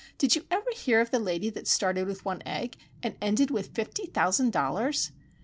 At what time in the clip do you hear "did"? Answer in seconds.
0.17-0.35